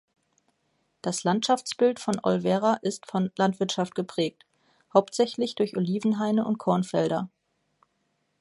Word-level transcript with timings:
Das 1.03 1.23
Landschaftsbild 1.23 2.01
um 2.07 2.15
Olvera 2.23 2.79
ist 2.81 3.05
von 3.05 3.29
Landwirtschaft 3.35 3.93
geprägt, 3.93 4.47
hauptsächlich 4.95 5.53
durch 5.53 5.77
Oliven-Haine 5.77 6.43
und 6.43 6.57
Kornfelder. 6.57 7.29